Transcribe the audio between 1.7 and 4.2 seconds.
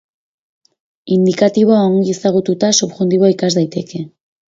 ongi ezagututa, subjuntiboa ikas daiteke.